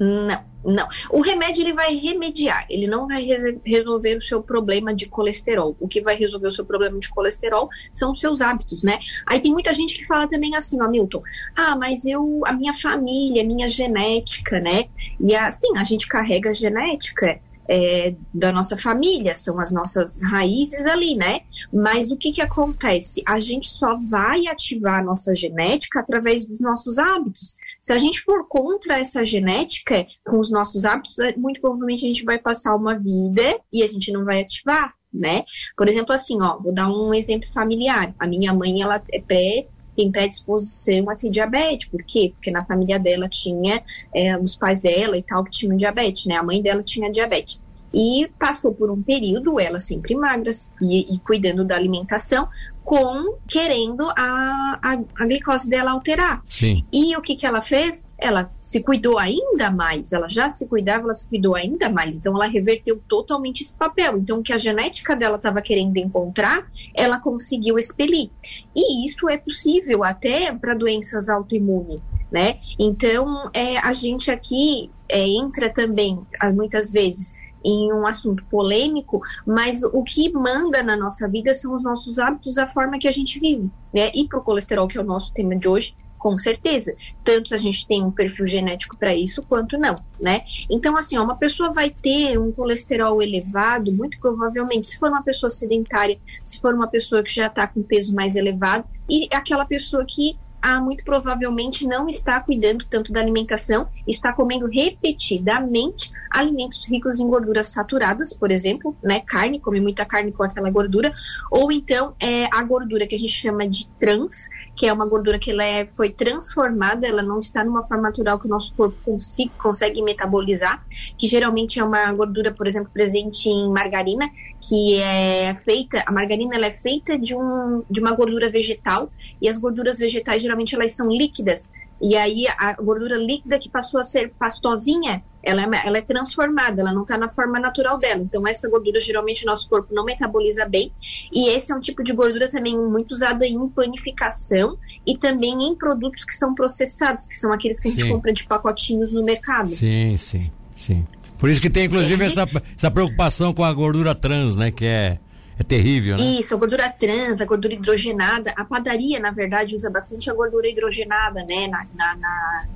Não, 0.00 0.42
não. 0.64 0.88
O 1.10 1.20
remédio 1.20 1.62
ele 1.62 1.74
vai 1.74 1.94
remediar, 1.94 2.64
ele 2.70 2.86
não 2.86 3.06
vai 3.06 3.22
resolver 3.66 4.16
o 4.16 4.20
seu 4.20 4.42
problema 4.42 4.94
de 4.94 5.06
colesterol. 5.06 5.76
O 5.78 5.86
que 5.86 6.00
vai 6.00 6.16
resolver 6.16 6.48
o 6.48 6.52
seu 6.52 6.64
problema 6.64 6.98
de 6.98 7.10
colesterol 7.10 7.68
são 7.92 8.12
os 8.12 8.18
seus 8.18 8.40
hábitos, 8.40 8.82
né? 8.82 8.98
Aí 9.26 9.40
tem 9.40 9.52
muita 9.52 9.74
gente 9.74 9.98
que 9.98 10.06
fala 10.06 10.26
também 10.26 10.56
assim, 10.56 10.80
ó, 10.82 10.88
Milton, 10.88 11.22
ah, 11.54 11.76
mas 11.76 12.06
eu, 12.06 12.40
a 12.46 12.52
minha 12.52 12.72
família, 12.72 13.42
a 13.42 13.46
minha 13.46 13.68
genética, 13.68 14.58
né? 14.58 14.86
E 15.20 15.36
assim, 15.36 15.76
a 15.76 15.84
gente 15.84 16.08
carrega 16.08 16.50
genética 16.50 17.38
é, 17.70 18.16
da 18.34 18.50
nossa 18.50 18.76
família, 18.76 19.32
são 19.36 19.60
as 19.60 19.70
nossas 19.70 20.20
raízes 20.24 20.86
ali, 20.86 21.14
né? 21.14 21.42
Mas 21.72 22.10
o 22.10 22.16
que 22.16 22.32
que 22.32 22.42
acontece? 22.42 23.22
A 23.24 23.38
gente 23.38 23.68
só 23.68 23.96
vai 23.96 24.48
ativar 24.48 24.98
a 24.98 25.04
nossa 25.04 25.32
genética 25.36 26.00
através 26.00 26.44
dos 26.44 26.58
nossos 26.58 26.98
hábitos. 26.98 27.54
Se 27.80 27.92
a 27.92 27.98
gente 27.98 28.22
for 28.22 28.48
contra 28.48 28.98
essa 28.98 29.24
genética, 29.24 30.04
com 30.26 30.40
os 30.40 30.50
nossos 30.50 30.84
hábitos, 30.84 31.14
muito 31.36 31.60
provavelmente 31.60 32.04
a 32.04 32.08
gente 32.08 32.24
vai 32.24 32.38
passar 32.40 32.74
uma 32.74 32.98
vida 32.98 33.60
e 33.72 33.84
a 33.84 33.86
gente 33.86 34.10
não 34.10 34.24
vai 34.24 34.40
ativar, 34.40 34.92
né? 35.14 35.44
Por 35.76 35.88
exemplo, 35.88 36.12
assim, 36.12 36.42
ó, 36.42 36.58
vou 36.58 36.74
dar 36.74 36.88
um 36.88 37.14
exemplo 37.14 37.48
familiar. 37.52 38.12
A 38.18 38.26
minha 38.26 38.52
mãe, 38.52 38.82
ela 38.82 39.00
é 39.12 39.20
pré 39.20 39.68
tem 39.94 40.10
predisposição 40.10 41.08
a 41.10 41.16
ter 41.16 41.30
diabetes. 41.30 41.88
Por 41.88 42.02
quê? 42.04 42.32
Porque 42.34 42.50
na 42.50 42.64
família 42.64 42.98
dela 42.98 43.28
tinha 43.28 43.82
é, 44.14 44.36
os 44.38 44.56
pais 44.56 44.78
dela 44.80 45.16
e 45.16 45.22
tal 45.22 45.44
que 45.44 45.50
tinham 45.50 45.76
diabetes, 45.76 46.26
né? 46.26 46.36
A 46.36 46.42
mãe 46.42 46.62
dela 46.62 46.82
tinha 46.82 47.10
diabetes. 47.10 47.60
E 47.92 48.30
passou 48.38 48.74
por 48.74 48.90
um 48.90 49.02
período, 49.02 49.58
ela 49.58 49.78
sempre 49.78 50.14
magra 50.14 50.50
e, 50.80 51.14
e 51.14 51.18
cuidando 51.20 51.64
da 51.64 51.76
alimentação, 51.76 52.48
com 52.84 53.36
querendo 53.46 54.02
a, 54.16 54.78
a, 54.82 54.98
a, 55.18 55.26
glicose 55.26 55.68
dela 55.68 55.92
alterar. 55.92 56.42
Sim. 56.48 56.84
E 56.92 57.16
o 57.16 57.22
que, 57.22 57.36
que 57.36 57.46
ela 57.46 57.60
fez? 57.60 58.06
Ela 58.18 58.44
se 58.46 58.82
cuidou 58.82 59.18
ainda 59.18 59.70
mais. 59.70 60.12
Ela 60.12 60.28
já 60.28 60.48
se 60.48 60.66
cuidava, 60.66 61.04
ela 61.04 61.14
se 61.14 61.26
cuidou 61.26 61.54
ainda 61.54 61.88
mais. 61.88 62.16
Então 62.16 62.34
ela 62.34 62.46
reverteu 62.46 63.00
totalmente 63.08 63.62
esse 63.62 63.76
papel. 63.76 64.18
Então 64.18 64.40
o 64.40 64.42
que 64.42 64.52
a 64.52 64.58
genética 64.58 65.14
dela 65.14 65.36
estava 65.36 65.62
querendo 65.62 65.96
encontrar, 65.98 66.66
ela 66.94 67.20
conseguiu 67.20 67.78
expelir. 67.78 68.30
E 68.74 69.04
isso 69.04 69.28
é 69.28 69.36
possível 69.36 70.02
até 70.02 70.52
para 70.52 70.74
doenças 70.74 71.28
autoimunes. 71.28 72.00
Né? 72.30 72.58
Então, 72.78 73.50
é, 73.52 73.78
a 73.78 73.92
gente 73.92 74.30
aqui 74.30 74.88
é, 75.08 75.26
entra 75.26 75.68
também, 75.68 76.20
muitas 76.54 76.88
vezes, 76.88 77.34
em 77.64 77.92
um 77.92 78.06
assunto 78.06 78.44
polêmico, 78.44 79.20
mas 79.46 79.82
o 79.82 80.02
que 80.02 80.32
manda 80.32 80.82
na 80.82 80.96
nossa 80.96 81.28
vida 81.28 81.52
são 81.54 81.74
os 81.74 81.82
nossos 81.82 82.18
hábitos, 82.18 82.58
a 82.58 82.66
forma 82.66 82.98
que 82.98 83.08
a 83.08 83.12
gente 83.12 83.38
vive, 83.40 83.70
né? 83.92 84.10
E 84.14 84.26
para 84.26 84.38
o 84.38 84.42
colesterol, 84.42 84.88
que 84.88 84.98
é 84.98 85.00
o 85.00 85.04
nosso 85.04 85.32
tema 85.32 85.56
de 85.56 85.68
hoje, 85.68 85.94
Com 86.20 86.36
certeza. 86.38 86.94
Tanto 87.24 87.54
a 87.54 87.56
gente 87.56 87.86
tem 87.86 88.04
um 88.04 88.10
perfil 88.10 88.46
genético 88.46 88.94
para 88.94 89.14
isso, 89.16 89.42
quanto 89.42 89.78
não, 89.78 89.96
né? 90.20 90.42
Então, 90.68 90.94
assim, 90.94 91.16
ó, 91.16 91.24
uma 91.24 91.36
pessoa 91.36 91.72
vai 91.72 91.88
ter 91.88 92.38
um 92.38 92.52
colesterol 92.52 93.22
elevado, 93.22 93.90
muito 93.90 94.20
provavelmente, 94.20 94.86
se 94.86 94.98
for 94.98 95.08
uma 95.08 95.22
pessoa 95.22 95.48
sedentária, 95.48 96.20
se 96.44 96.60
for 96.60 96.74
uma 96.74 96.88
pessoa 96.88 97.22
que 97.22 97.32
já 97.34 97.46
está 97.46 97.66
com 97.66 97.82
peso 97.82 98.14
mais 98.14 98.36
elevado, 98.36 98.84
e 99.08 99.28
aquela 99.32 99.64
pessoa 99.64 100.04
que 100.06 100.38
ah, 100.62 100.80
muito 100.80 101.04
provavelmente 101.04 101.86
não 101.86 102.08
está 102.08 102.40
cuidando 102.40 102.84
tanto 102.84 103.12
da 103.12 103.20
alimentação, 103.20 103.88
está 104.06 104.32
comendo 104.32 104.66
repetidamente 104.66 106.12
alimentos 106.30 106.88
ricos 106.88 107.18
em 107.18 107.26
gorduras 107.26 107.68
saturadas, 107.68 108.32
por 108.32 108.50
exemplo, 108.50 108.96
né, 109.02 109.20
carne, 109.20 109.58
come 109.58 109.80
muita 109.80 110.04
carne 110.04 110.30
com 110.30 110.42
aquela 110.42 110.70
gordura, 110.70 111.12
ou 111.50 111.72
então 111.72 112.14
é, 112.20 112.46
a 112.52 112.62
gordura 112.62 113.06
que 113.06 113.14
a 113.14 113.18
gente 113.18 113.32
chama 113.32 113.68
de 113.68 113.88
trans, 113.98 114.48
que 114.76 114.86
é 114.86 114.92
uma 114.92 115.06
gordura 115.06 115.38
que 115.38 115.50
ela 115.50 115.64
é, 115.64 115.86
foi 115.86 116.10
transformada, 116.10 117.06
ela 117.06 117.22
não 117.22 117.40
está 117.40 117.64
numa 117.64 117.82
forma 117.82 118.04
natural 118.04 118.38
que 118.38 118.46
o 118.46 118.48
nosso 118.48 118.74
corpo 118.74 118.96
consiga, 119.04 119.52
consegue 119.58 120.02
metabolizar, 120.02 120.84
que 121.18 121.26
geralmente 121.26 121.80
é 121.80 121.84
uma 121.84 122.12
gordura, 122.12 122.52
por 122.52 122.66
exemplo, 122.66 122.90
presente 122.92 123.48
em 123.48 123.70
margarina, 123.70 124.30
que 124.60 124.96
é 124.96 125.54
feita, 125.54 126.02
a 126.06 126.12
margarina 126.12 126.54
ela 126.54 126.66
é 126.66 126.70
feita 126.70 127.18
de, 127.18 127.34
um, 127.34 127.82
de 127.90 128.00
uma 128.00 128.14
gordura 128.14 128.50
vegetal, 128.50 129.10
e 129.40 129.48
as 129.48 129.56
gorduras 129.56 129.98
vegetais 129.98 130.42
geralmente 130.50 130.74
elas 130.74 130.92
são 130.92 131.08
líquidas, 131.08 131.70
e 132.00 132.16
aí 132.16 132.46
a 132.58 132.72
gordura 132.80 133.16
líquida 133.16 133.58
que 133.58 133.68
passou 133.68 134.00
a 134.00 134.02
ser 134.02 134.32
pastosinha, 134.38 135.22
ela 135.42 135.62
é, 135.62 135.86
ela 135.86 135.98
é 135.98 136.02
transformada, 136.02 136.80
ela 136.80 136.94
não 136.94 137.02
está 137.02 137.18
na 137.18 137.28
forma 137.28 137.60
natural 137.60 137.98
dela. 137.98 138.22
Então, 138.22 138.46
essa 138.48 138.70
gordura 138.70 138.98
geralmente 138.98 139.44
o 139.44 139.46
nosso 139.46 139.68
corpo 139.68 139.94
não 139.94 140.04
metaboliza 140.04 140.66
bem. 140.66 140.90
E 141.30 141.50
esse 141.50 141.70
é 141.72 141.74
um 141.76 141.80
tipo 141.80 142.02
de 142.02 142.14
gordura 142.14 142.48
também 142.50 142.78
muito 142.78 143.10
usada 143.10 143.46
em 143.46 143.68
panificação 143.68 144.78
e 145.06 145.16
também 145.16 145.68
em 145.68 145.74
produtos 145.74 146.24
que 146.24 146.34
são 146.34 146.54
processados, 146.54 147.26
que 147.26 147.36
são 147.36 147.52
aqueles 147.52 147.78
que 147.78 147.88
a 147.88 147.90
gente 147.90 148.04
sim. 148.04 148.10
compra 148.10 148.32
de 148.32 148.44
pacotinhos 148.44 149.12
no 149.12 149.22
mercado. 149.22 149.74
Sim, 149.74 150.16
sim, 150.16 150.50
sim. 150.76 151.06
Por 151.38 151.50
isso 151.50 151.60
que 151.60 151.70
tem, 151.70 151.84
inclusive, 151.84 152.24
essa, 152.24 152.46
essa 152.76 152.90
preocupação 152.90 153.52
com 153.52 153.64
a 153.64 153.72
gordura 153.72 154.14
trans, 154.14 154.56
né? 154.56 154.70
Que 154.70 154.86
é 154.86 155.18
é 155.60 155.62
terrível, 155.62 156.16
né? 156.16 156.24
Isso, 156.24 156.54
a 156.54 156.56
gordura 156.56 156.88
trans, 156.88 157.38
a 157.40 157.44
gordura 157.44 157.74
hidrogenada. 157.74 158.50
A 158.56 158.64
padaria, 158.64 159.20
na 159.20 159.30
verdade, 159.30 159.74
usa 159.74 159.90
bastante 159.90 160.30
a 160.30 160.34
gordura 160.34 160.66
hidrogenada, 160.66 161.44
né? 161.44 161.68
Na, 161.68 161.86
na, 161.94 162.16
na 162.16 162.66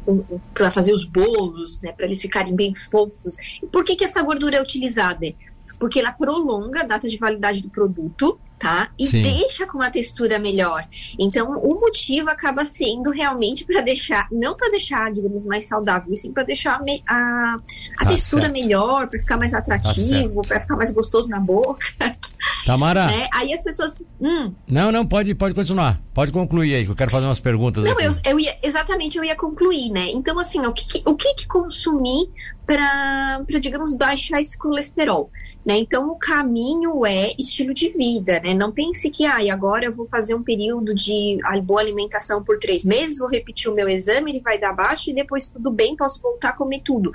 para 0.53 0.71
fazer 0.71 0.93
os 0.93 1.07
bolos, 1.07 1.81
né? 1.81 1.93
Para 1.93 2.05
eles 2.05 2.21
ficarem 2.21 2.55
bem 2.55 2.75
fofos. 2.75 3.37
E 3.63 3.67
por 3.67 3.85
que, 3.85 3.97
que 3.97 4.05
essa 4.05 4.23
gordura 4.23 4.57
é 4.57 4.63
utilizada? 4.63 5.33
Porque 5.79 5.99
ela 5.99 6.13
prolonga 6.13 6.83
a 6.83 6.85
data 6.85 7.09
de 7.09 7.17
validade 7.17 7.63
do 7.63 7.71
produto 7.71 8.39
tá? 8.65 8.89
E 8.99 9.07
Sim. 9.07 9.23
deixa 9.23 9.67
com 9.67 9.77
uma 9.77 9.91
textura 9.91 10.39
melhor. 10.39 10.89
Então, 11.19 11.53
o 11.53 11.79
motivo 11.79 12.31
acaba 12.31 12.65
sendo 12.65 13.11
realmente 13.11 13.63
para 13.65 13.83
deixar, 13.83 14.27
não 14.33 14.57
para 14.57 14.71
deixar, 14.71 15.13
digamos, 15.13 15.45
mais 15.45 15.67
saudável, 15.67 16.11
e 16.13 16.17
sim 16.17 16.33
para 16.33 16.45
deixar 16.45 16.81
a, 17.07 17.57
a 17.99 18.05
tá 18.05 18.07
textura 18.07 18.45
certo. 18.45 18.55
melhor, 18.55 19.07
para 19.09 19.21
ficar 19.21 19.37
mais 19.37 19.53
tá 19.53 19.59
atrativo, 19.59 20.41
tá 20.43 20.49
para 20.49 20.61
ficar 20.61 20.77
mais 20.77 20.91
gostoso 20.91 21.29
na 21.29 21.41
boca. 21.41 21.85
Tamara. 22.65 23.07
Né? 23.07 23.29
Aí 23.33 23.53
as 23.53 23.63
pessoas. 23.63 24.01
Hum. 24.21 24.53
Não, 24.69 24.91
não, 24.91 25.07
pode, 25.07 25.35
pode 25.35 25.55
continuar. 25.55 26.01
Pode 26.15 26.31
concluir 26.31 26.75
aí, 26.75 26.85
que 26.85 26.91
eu 26.91 26.95
quero 26.95 27.11
fazer 27.11 27.27
umas 27.27 27.41
perguntas. 27.41 27.85
Não, 27.85 28.01
eu, 28.01 28.13
eu, 28.25 28.41
ia, 28.41 28.57
exatamente, 28.63 29.19
eu 29.19 29.25
ia 29.25 29.35
concluir, 29.35 29.91
né? 29.91 30.09
Então, 30.11 30.39
assim, 30.39 30.65
o 30.65 30.73
que, 30.73 31.03
o 31.05 31.17
que, 31.17 31.35
que 31.35 31.47
consumir 31.47 32.31
para, 32.67 33.43
digamos, 33.61 33.95
baixar 33.97 34.41
esse 34.41 34.57
colesterol? 34.57 35.31
Né? 35.65 35.79
Então, 35.79 36.11
o 36.11 36.17
caminho 36.17 37.07
é 37.07 37.33
estilo 37.39 37.73
de 37.73 37.89
vida, 37.89 38.39
né? 38.41 38.53
Não 38.53 38.71
pense 38.71 39.09
que, 39.11 39.25
ah, 39.25 39.39
agora 39.51 39.87
eu 39.87 39.95
vou 39.95 40.07
fazer 40.07 40.35
um 40.35 40.43
período 40.43 40.95
de 40.95 41.39
boa 41.65 41.81
alimentação 41.81 42.45
por 42.45 42.59
três 42.59 42.85
meses, 42.85 43.19
vou 43.19 43.29
repetir 43.29 43.71
o 43.71 43.75
meu 43.75 43.89
exame, 43.89 44.31
ele 44.31 44.41
vai 44.41 44.59
dar 44.59 44.75
baixo 44.75 45.11
e 45.11 45.15
depois 45.15 45.49
tudo 45.49 45.71
bem, 45.71 45.97
posso 45.97 46.21
voltar 46.21 46.51
a 46.51 46.53
comer 46.53 46.83
tudo, 46.85 47.13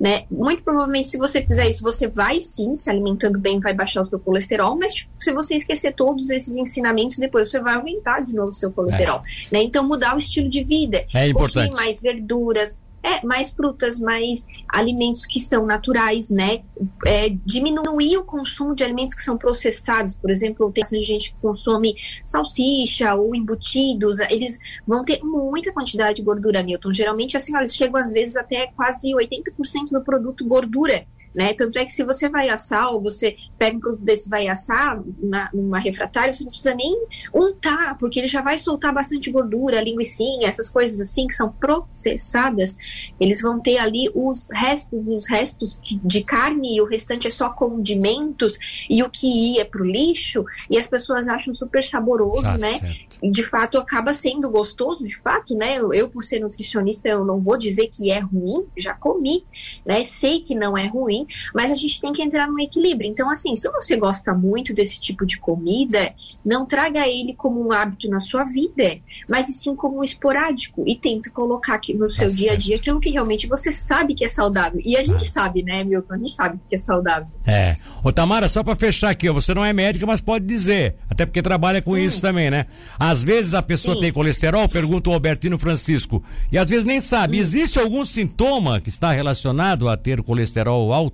né? 0.00 0.24
Muito 0.28 0.64
provavelmente, 0.64 1.08
se 1.08 1.16
você 1.16 1.42
fizer 1.42 1.68
isso, 1.68 1.80
você 1.80 2.08
vai 2.08 2.40
sim, 2.40 2.74
se 2.74 2.90
alimentando 2.90 3.38
bem, 3.38 3.60
vai 3.60 3.72
baixar 3.72 4.02
o 4.02 4.08
seu 4.08 4.18
colesterol, 4.18 4.76
mas 4.82 5.08
se 5.16 5.32
você 5.32 5.54
esquecer 5.54 5.92
todos 5.92 6.28
esses 6.28 6.56
ensinamentos, 6.56 7.16
depois 7.16 7.48
você 7.48 7.60
vai 7.60 7.76
aumentar 7.76 8.20
de 8.20 8.34
novo 8.34 8.50
o 8.50 8.54
seu 8.54 8.72
colesterol, 8.72 9.18
é. 9.18 9.54
né? 9.54 9.62
Então, 9.62 9.86
mudar 9.86 10.16
o 10.16 10.18
estilo 10.18 10.48
de 10.48 10.64
vida. 10.64 11.06
É 11.14 11.28
importante. 11.28 11.68
Consumir 11.68 11.86
mais 11.86 12.00
verduras, 12.00 12.82
é, 13.00 13.24
mais 13.24 13.52
frutas, 13.52 14.00
mais 14.00 14.44
alimentos 14.68 15.24
que 15.24 15.38
são 15.38 15.64
naturais, 15.64 16.30
né? 16.30 16.62
É, 17.06 17.28
diminuir 17.46 18.16
o 18.16 18.24
consumo 18.24 18.74
de 18.74 18.82
alimentos 18.82 19.14
que 19.14 19.22
são 19.22 19.38
processados, 19.38 20.16
por 20.16 20.30
exemplo, 20.30 20.72
tem 20.72 20.84
gente 21.00 21.32
que 21.32 21.36
consome 21.40 21.94
salsicha 22.26 23.14
ou 23.14 23.36
embutidos, 23.36 24.18
eles 24.18 24.58
vão 24.84 25.04
ter 25.04 25.20
muita 25.22 25.72
quantidade 25.72 26.16
de 26.16 26.22
gordura, 26.22 26.60
Milton. 26.64 26.92
Geralmente, 26.92 27.36
assim, 27.36 27.56
eles 27.56 27.72
chegam 27.72 28.00
às 28.00 28.12
vezes 28.12 28.34
até 28.34 28.66
quase 28.68 29.12
80% 29.12 29.90
do 29.92 30.02
produto 30.02 30.44
gordura 30.44 31.06
né? 31.34 31.54
Tanto 31.54 31.78
é 31.78 31.84
que 31.84 31.92
se 31.92 32.04
você 32.04 32.28
vai 32.28 32.48
assar 32.48 32.92
ou 32.92 33.00
você 33.00 33.36
pega 33.58 33.76
um 33.76 33.80
produto 33.80 34.04
desse 34.04 34.26
e 34.26 34.30
vai 34.30 34.48
assar 34.48 35.02
na, 35.18 35.50
numa 35.52 35.78
refratária, 35.78 36.32
você 36.32 36.44
não 36.44 36.50
precisa 36.50 36.74
nem 36.74 37.06
untar, 37.34 37.96
porque 37.98 38.18
ele 38.18 38.26
já 38.26 38.42
vai 38.42 38.58
soltar 38.58 38.92
bastante 38.92 39.30
gordura, 39.30 39.80
linguiçinha, 39.80 40.48
essas 40.48 40.68
coisas 40.68 41.00
assim 41.00 41.26
que 41.26 41.34
são 41.34 41.52
processadas, 41.52 42.76
eles 43.20 43.40
vão 43.40 43.60
ter 43.60 43.78
ali 43.78 44.10
os 44.14 44.48
restos 44.52 44.92
os 44.92 45.28
restos 45.28 45.78
de 45.82 46.24
carne 46.24 46.76
e 46.76 46.80
o 46.80 46.84
restante 46.84 47.26
é 47.26 47.30
só 47.30 47.50
condimentos 47.50 48.58
e 48.88 49.02
o 49.02 49.10
que 49.10 49.54
ia 49.56 49.64
para 49.64 49.82
o 49.82 49.86
lixo 49.86 50.44
e 50.70 50.78
as 50.78 50.86
pessoas 50.86 51.28
acham 51.28 51.54
super 51.54 51.82
saboroso, 51.82 52.42
tá 52.42 52.58
né? 52.58 52.78
Certo. 52.78 53.30
De 53.30 53.42
fato 53.42 53.78
acaba 53.78 54.12
sendo 54.12 54.50
gostoso, 54.50 55.06
de 55.06 55.16
fato, 55.16 55.54
né? 55.54 55.78
Eu, 55.78 55.92
eu, 55.92 56.08
por 56.08 56.24
ser 56.24 56.40
nutricionista, 56.40 57.08
eu 57.08 57.24
não 57.24 57.40
vou 57.40 57.56
dizer 57.56 57.88
que 57.88 58.10
é 58.10 58.18
ruim, 58.18 58.66
já 58.76 58.94
comi, 58.94 59.44
né? 59.84 60.02
Sei 60.04 60.40
que 60.40 60.54
não 60.54 60.76
é 60.76 60.86
ruim, 60.86 61.21
mas 61.54 61.70
a 61.70 61.74
gente 61.74 62.00
tem 62.00 62.12
que 62.12 62.22
entrar 62.22 62.46
no 62.48 62.58
equilíbrio. 62.60 63.08
Então, 63.08 63.30
assim, 63.30 63.54
se 63.56 63.70
você 63.70 63.96
gosta 63.96 64.34
muito 64.34 64.74
desse 64.74 65.00
tipo 65.00 65.24
de 65.26 65.38
comida, 65.38 66.14
não 66.44 66.66
traga 66.66 67.06
ele 67.06 67.34
como 67.34 67.66
um 67.66 67.72
hábito 67.72 68.08
na 68.08 68.20
sua 68.20 68.44
vida, 68.44 68.98
mas 69.28 69.46
sim 69.46 69.74
como 69.76 69.98
um 69.98 70.02
esporádico 70.02 70.84
e 70.86 70.96
tenta 70.96 71.30
colocar 71.30 71.74
aqui 71.74 71.94
no 71.94 72.08
seu 72.08 72.28
tá 72.28 72.34
dia 72.34 72.52
a 72.52 72.56
dia 72.56 72.76
aquilo 72.76 73.00
que 73.00 73.10
realmente 73.10 73.46
você 73.46 73.72
sabe 73.72 74.14
que 74.14 74.24
é 74.24 74.28
saudável. 74.28 74.80
E 74.84 74.96
a 74.96 75.02
gente 75.02 75.24
ah. 75.24 75.30
sabe, 75.30 75.62
né, 75.62 75.84
Milton? 75.84 76.14
A 76.14 76.18
gente 76.18 76.32
sabe 76.32 76.60
que 76.68 76.74
é 76.74 76.78
saudável. 76.78 77.28
É. 77.46 77.74
Ô, 78.02 78.12
Tamara, 78.12 78.48
só 78.48 78.62
para 78.62 78.76
fechar 78.76 79.10
aqui, 79.10 79.28
ó, 79.28 79.32
você 79.32 79.54
não 79.54 79.64
é 79.64 79.72
médica, 79.72 80.06
mas 80.06 80.20
pode 80.20 80.44
dizer, 80.44 80.96
até 81.08 81.24
porque 81.24 81.42
trabalha 81.42 81.80
com 81.80 81.92
hum. 81.92 81.98
isso 81.98 82.20
também, 82.20 82.50
né? 82.50 82.66
Às 82.98 83.22
vezes 83.22 83.54
a 83.54 83.62
pessoa 83.62 83.94
Sim. 83.94 84.02
tem 84.02 84.12
colesterol, 84.12 84.68
pergunta 84.68 85.10
o 85.10 85.12
Albertino 85.12 85.58
Francisco, 85.58 86.22
e 86.50 86.58
às 86.58 86.68
vezes 86.68 86.84
nem 86.84 87.00
sabe. 87.00 87.38
Hum. 87.38 87.40
Existe 87.40 87.78
algum 87.78 88.04
sintoma 88.04 88.80
que 88.80 88.88
está 88.88 89.10
relacionado 89.10 89.88
a 89.88 89.96
ter 89.96 90.22
colesterol 90.22 90.92
alto? 90.92 91.11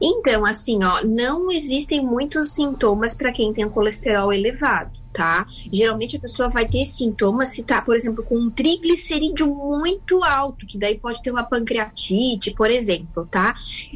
Então, 0.00 0.44
assim, 0.44 0.78
ó, 0.82 1.04
não 1.04 1.50
existem 1.50 2.04
muitos 2.04 2.52
sintomas 2.52 3.14
para 3.14 3.32
quem 3.32 3.52
tem 3.52 3.64
o 3.64 3.70
colesterol 3.70 4.32
elevado, 4.32 4.92
tá? 5.12 5.44
Geralmente 5.72 6.16
a 6.16 6.20
pessoa 6.20 6.48
vai 6.48 6.66
ter 6.66 6.84
sintomas 6.84 7.50
se 7.50 7.64
tá, 7.64 7.82
por 7.82 7.96
exemplo, 7.96 8.24
com 8.24 8.38
um 8.38 8.50
triglicerídeo 8.50 9.52
muito 9.52 10.22
alto, 10.22 10.66
que 10.66 10.78
daí 10.78 10.98
pode 10.98 11.20
ter 11.22 11.30
uma 11.30 11.42
pancreatite, 11.42 12.52
por 12.52 12.70
exemplo, 12.70 13.26
tá? 13.30 13.54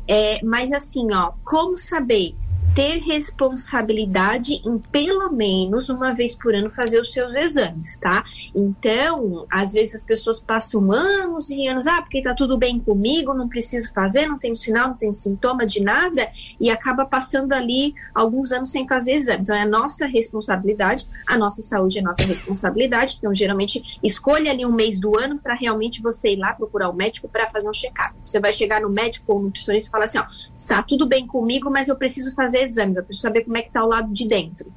É, 0.09 0.45
mas 0.45 0.73
assim, 0.73 1.13
ó, 1.13 1.33
como 1.45 1.77
saber? 1.77 2.35
Ter 2.75 2.99
responsabilidade 3.01 4.63
em 4.65 4.79
pelo 4.79 5.31
menos 5.31 5.91
uma 5.91 6.15
vez 6.15 6.35
por 6.35 6.55
ano 6.55 6.71
fazer 6.71 7.01
os 7.01 7.13
seus 7.13 7.35
exames, 7.35 7.99
tá? 7.99 8.25
Então, 8.55 9.47
às 9.51 9.75
vezes 9.75 9.97
as 9.97 10.05
pessoas 10.05 10.41
passam 10.41 10.91
anos 10.91 11.51
e 11.51 11.67
anos, 11.67 11.87
ah, 11.87 12.01
porque 12.01 12.23
tá 12.23 12.35
tudo 12.35 12.57
bem 12.57 12.81
comigo, 12.81 13.35
não 13.35 13.49
preciso 13.49 13.93
fazer, 13.93 14.27
não 14.27 14.39
tenho 14.39 14.57
sinal, 14.57 14.89
não 14.89 14.97
tenho 14.97 15.13
sintoma 15.13 15.67
de 15.67 15.83
nada, 15.83 16.31
e 16.59 16.71
acaba 16.71 17.05
passando 17.05 17.53
ali 17.53 17.95
alguns 18.15 18.53
anos 18.53 18.71
sem 18.71 18.89
fazer 18.89 19.15
exame. 19.15 19.43
Então, 19.43 19.55
é 19.55 19.63
a 19.63 19.69
nossa 19.69 20.07
responsabilidade, 20.07 21.07
a 21.27 21.37
nossa 21.37 21.63
saúde 21.63 21.99
é 21.99 22.03
nossa 22.03 22.25
responsabilidade. 22.25 23.17
Então, 23.19 23.35
geralmente, 23.35 23.83
escolha 24.03 24.51
ali 24.51 24.65
um 24.65 24.73
mês 24.73 24.99
do 24.99 25.19
ano 25.19 25.39
para 25.39 25.55
realmente 25.55 26.01
você 26.01 26.33
ir 26.33 26.37
lá 26.37 26.55
procurar 26.55 26.89
o 26.89 26.95
médico 26.95 27.29
para 27.29 27.49
fazer 27.51 27.69
um 27.69 27.73
check-up. 27.73 28.15
Você 28.25 28.41
vai 28.41 28.53
chegar 28.53 28.81
no 28.81 28.89
médico 28.89 29.33
ou 29.35 29.43
nutricionista 29.43 29.89
e 29.89 29.93
falar 29.93 30.05
assim, 30.07 30.19
ó, 30.19 30.25
está 30.57 30.83
tudo 30.83 31.07
bem 31.07 31.27
comigo, 31.27 31.71
mas 31.71 31.89
eu 31.89 31.97
preciso 31.97 32.35
fazer 32.35 32.62
exames, 32.63 32.97
eu 32.97 33.05
preciso 33.05 33.27
saber 33.27 33.45
como 33.45 33.57
é 33.57 33.63
que 33.63 33.69
está 33.69 33.85
o 33.85 33.89
lado 33.89 34.13
de 34.13 34.29
dentro. 34.29 34.73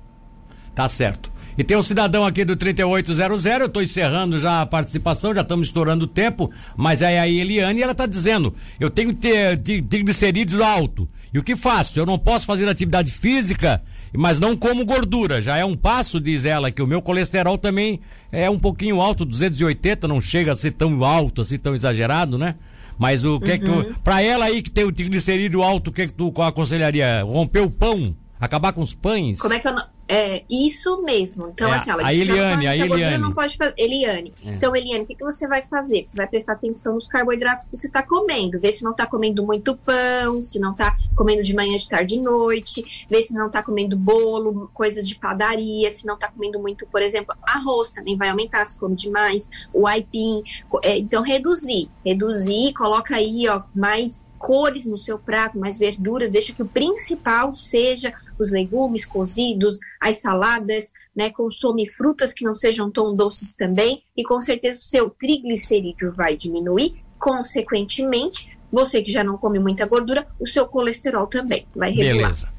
Tá 0.74 0.90
certo. 0.90 1.32
E 1.58 1.64
tem 1.64 1.78
um 1.78 1.82
cidadão 1.82 2.26
aqui 2.26 2.44
do 2.44 2.58
3800, 2.58 3.46
eu 3.46 3.66
estou 3.68 3.82
encerrando 3.82 4.38
já 4.38 4.62
a 4.62 4.66
participação, 4.66 5.34
já 5.34 5.40
estamos 5.40 5.70
estourando 5.70 6.04
o 6.04 6.08
tempo, 6.08 6.52
mas 6.76 7.02
é 7.02 7.18
a 7.18 7.28
Eliane 7.30 7.82
ela 7.82 7.94
está 7.94 8.06
dizendo, 8.06 8.54
eu 8.78 8.90
tenho 8.90 9.14
triglicerídeos 9.14 10.62
alto, 10.62 11.08
e 11.34 11.40
o 11.40 11.44
que 11.44 11.56
faço? 11.56 11.98
Eu 11.98 12.06
não 12.06 12.20
posso 12.20 12.46
fazer 12.46 12.68
atividade 12.68 13.10
física, 13.10 13.82
mas 14.12 14.38
não 14.38 14.54
como 14.54 14.84
gordura, 14.84 15.42
já 15.42 15.56
é 15.56 15.64
um 15.64 15.78
passo, 15.78 16.20
diz 16.20 16.44
ela, 16.44 16.72
que 16.72 16.82
o 16.82 16.88
meu 16.88 17.02
colesterol 17.02 17.58
também 17.58 18.02
é 18.34 18.50
um 18.50 18.60
pouquinho 18.60 19.00
alto, 19.00 19.24
280, 19.24 20.10
não 20.10 20.20
chega 20.20 20.52
a 20.52 20.56
ser 20.56 20.72
tão 20.72 21.06
alto, 21.06 21.42
assim, 21.42 21.58
tão 21.58 21.74
exagerado, 21.74 22.38
né? 22.38 22.56
Mas 22.98 23.26
o 23.26 23.40
que 23.40 23.52
é 23.52 23.58
que 23.58 23.66
tu, 23.66 23.96
pra 24.04 24.22
ela 24.22 24.46
aí 24.46 24.62
que 24.62 24.72
tem 24.72 24.84
o 24.86 24.92
triglicerídeo 24.92 25.62
alto, 25.62 25.90
o 25.90 25.94
que 25.94 26.04
é 26.04 26.08
que 26.08 26.14
tu 26.14 26.34
aconselharia? 26.42 27.24
Romper 27.24 27.62
o 27.62 27.70
pão? 27.70 28.16
Acabar 28.40 28.74
com 28.74 28.82
os 28.82 28.94
pães? 28.94 29.40
Como 29.40 29.54
é 29.54 29.60
que 29.60 29.68
eu 29.68 29.74
não, 29.74 29.84
É, 30.08 30.44
isso 30.50 31.02
mesmo. 31.02 31.48
Então, 31.48 31.74
É, 31.74 31.78
assim, 31.78 31.90
ela 31.90 32.06
a 32.06 32.14
Eliane, 32.14 32.68
a 32.68 32.76
Eliane. 32.76 33.18
não 33.18 33.34
pode 33.34 33.58
fazer. 33.58 33.74
Eliane. 33.78 34.34
É. 34.44 34.54
Então, 34.54 34.76
Eliane, 34.76 35.04
o 35.04 35.08
que, 35.08 35.16
que 35.16 35.24
você 35.24 35.48
vai 35.48 35.64
fazer? 35.64 36.04
Você 36.08 36.16
vai 36.16 36.28
prestar 36.28 36.54
atenção 36.54 36.96
nos 36.96 37.08
carboidratos 37.08 37.66
que 37.66 37.76
você 37.76 37.88
está 37.88 38.04
comendo. 38.04 38.60
Ver 38.60 38.72
se 38.72 38.84
não 38.84 38.92
está 38.92 39.06
comendo 39.06 39.44
muito 39.44 39.76
pão, 39.78 40.42
se 40.42 40.60
não 40.60 40.72
está 40.72 40.96
comendo 41.16 41.42
de 41.42 41.54
manhã, 41.56 41.76
de 41.78 41.90
tarde 41.90 42.16
e 42.16 42.22
noite, 42.22 42.84
ver 43.10 43.22
se 43.22 43.34
não 43.34 43.48
está 43.48 43.64
comendo 43.64 43.98
bolo, 43.98 44.70
coisas 44.74 45.08
de 45.08 45.16
padaria, 45.16 45.90
se 45.92 46.06
não 46.06 46.16
está 46.16 46.28
comendo 46.28 46.60
muito, 46.60 46.86
por 46.88 47.02
exemplo, 47.02 47.36
arroz 47.42 47.92
também 47.92 48.16
vai 48.18 48.30
aumentar 48.30 48.64
se 48.66 48.80
come 48.80 48.96
demais, 48.96 49.50
o 49.74 49.88
aipim. 49.88 50.44
É, 50.84 50.98
então, 50.98 51.24
reduzir. 51.24 51.90
Reduzir, 52.06 52.74
coloca 52.74 53.16
aí, 53.16 53.48
ó, 53.48 53.62
mais 53.74 54.25
cores 54.38 54.86
no 54.86 54.98
seu 54.98 55.18
prato, 55.18 55.58
mais 55.58 55.78
verduras, 55.78 56.30
deixa 56.30 56.54
que 56.54 56.62
o 56.62 56.68
principal 56.68 57.54
seja 57.54 58.14
os 58.38 58.52
legumes 58.52 59.06
cozidos, 59.06 59.80
as 60.00 60.18
saladas, 60.18 60.92
né? 61.16 61.30
Consome 61.30 61.88
frutas 61.88 62.34
que 62.34 62.46
não 62.46 62.56
sejam 62.56 62.92
tão 62.92 63.16
doces 63.16 63.54
também, 63.54 64.04
e 64.16 64.24
com 64.24 64.40
certeza 64.42 64.80
o 64.80 64.84
seu 64.84 65.10
triglicerídeo 65.10 66.14
vai 66.14 66.36
diminuir, 66.36 67.04
consequentemente, 67.18 68.56
você 68.72 69.02
que 69.02 69.12
já 69.12 69.24
não 69.24 69.38
come 69.38 69.58
muita 69.58 69.86
gordura, 69.86 70.28
o 70.40 70.46
seu 70.46 70.68
colesterol 70.68 71.28
também 71.28 71.66
vai 71.76 71.92
regular. 71.92 72.16
Beleza. 72.16 72.50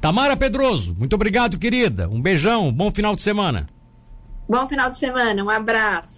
Tamara 0.00 0.36
Pedroso, 0.36 0.94
muito 0.98 1.14
obrigado, 1.14 1.58
querida. 1.58 2.08
Um 2.08 2.20
beijão, 2.20 2.70
bom 2.70 2.92
final 2.92 3.16
de 3.16 3.22
semana. 3.22 3.66
Bom 4.46 4.68
final 4.68 4.90
de 4.90 4.98
semana, 4.98 5.42
um 5.42 5.48
abraço. 5.48 6.12